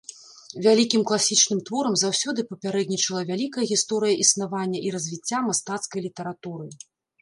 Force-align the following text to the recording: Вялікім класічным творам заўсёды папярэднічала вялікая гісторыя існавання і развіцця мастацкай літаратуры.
Вялікім 0.67 1.03
класічным 1.11 1.59
творам 1.67 1.99
заўсёды 2.05 2.47
папярэднічала 2.51 3.21
вялікая 3.31 3.69
гісторыя 3.75 4.19
існавання 4.27 4.79
і 4.89 4.99
развіцця 5.01 5.47
мастацкай 5.53 5.99
літаратуры. 6.13 6.65